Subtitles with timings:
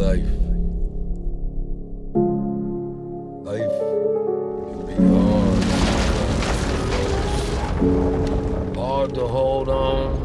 [0.00, 0.24] life.
[3.44, 3.76] Life
[4.70, 5.60] can be hard.
[8.76, 10.16] Hard to hold on.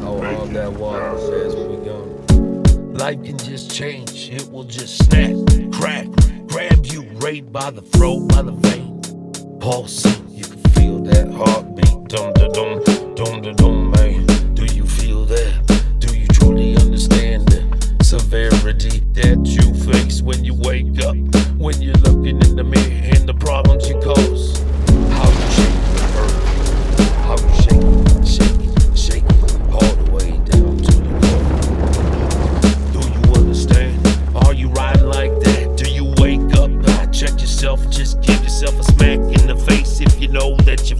[0.00, 2.94] How hard that was as we begun.
[2.94, 4.30] Life can just change.
[4.30, 5.36] It will just snap,
[5.72, 6.08] crack,
[6.48, 9.00] grab you right by the throat, by the vein.
[9.60, 12.08] Pulsing, you can feel that heartbeat.
[12.08, 12.91] Dum dum, dum
[19.22, 21.16] that you face when you wake up?
[21.56, 24.58] When you're looking in the mirror and the problems you cause?
[25.16, 26.38] How you shake the earth?
[27.26, 27.86] How you shake
[28.26, 28.62] shake
[28.96, 29.28] shake
[29.70, 31.46] all the way down to the core?
[32.92, 33.94] Do you understand?
[34.44, 35.76] Are you riding like that?
[35.76, 36.70] Do you wake up?
[36.88, 40.90] Ah, check yourself, just give yourself a smack in the face if you know that
[40.90, 40.98] you're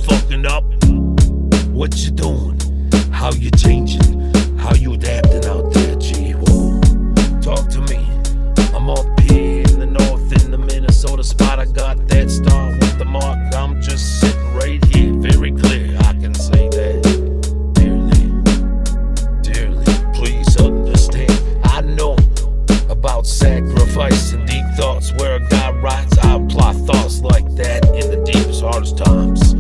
[28.63, 29.55] hardest times.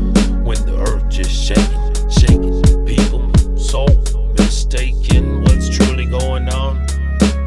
[0.45, 2.63] When the earth just shaking, shaking.
[2.87, 3.87] People so
[4.39, 6.87] mistaken what's truly going on.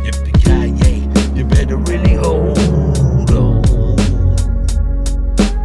[0.03, 3.64] Yippee-ki-yay, you better really hold on.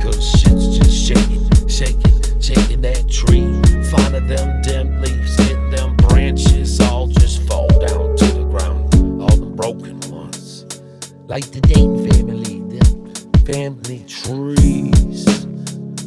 [0.00, 3.60] Cause shit's just shaking, shaking, shaking that tree.
[3.90, 8.94] Finding them damn leaves, getting them branches all just fall down to the ground.
[9.20, 10.66] All the broken ones.
[11.26, 13.12] Like the Dayton family, them
[13.44, 14.59] family trees.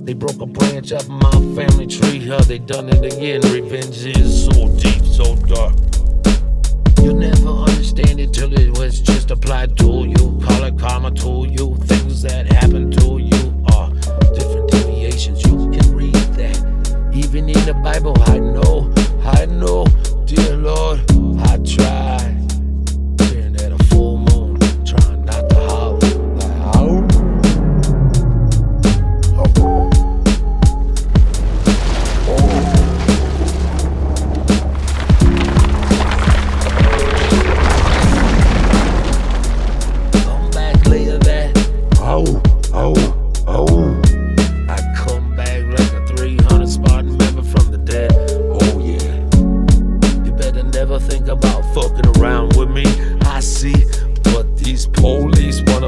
[0.04, 2.20] They broke a branch up my family tree.
[2.28, 3.40] How they done it again?
[3.54, 4.42] Revenge is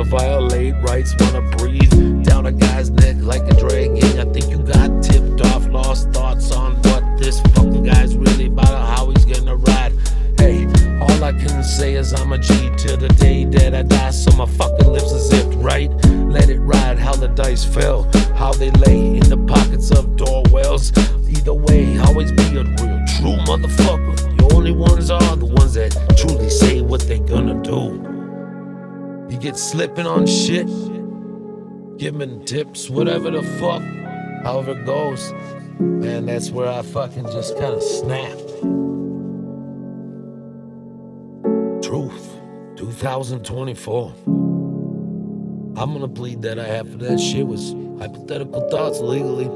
[0.05, 4.19] violate rights, wanna breathe down a guy's neck like a dragon.
[4.19, 8.87] I think you got tipped off, lost thoughts on what this fucking guy's really about,
[8.95, 9.93] how he's gonna ride.
[10.37, 10.65] Hey,
[11.01, 14.35] all I can say is I'm a G till the day that I die, so
[14.37, 15.89] my fucking lips are zipped right.
[16.29, 18.03] Let it ride how the dice fell,
[18.35, 20.91] how they lay in the pockets of doorwells.
[21.27, 24.37] Either way, always be a real true motherfucker.
[24.37, 28.14] The only ones are the ones that truly say what they gonna do.
[29.29, 30.67] You get slipping on shit,
[31.97, 33.81] giving tips, whatever the fuck,
[34.43, 35.33] however it goes.
[35.79, 38.47] Man, that's where I fucking just kind of snapped.
[41.83, 42.39] Truth,
[42.77, 44.13] 2024.
[45.77, 49.49] I'm gonna plead that I have for that shit was hypothetical thoughts legally.